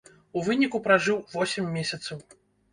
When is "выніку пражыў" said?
0.47-1.21